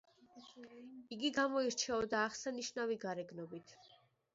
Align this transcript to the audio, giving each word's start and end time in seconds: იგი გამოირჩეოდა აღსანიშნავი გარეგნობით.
იგი 1.17 1.31
გამოირჩეოდა 1.37 2.25
აღსანიშნავი 2.25 3.03
გარეგნობით. 3.09 3.81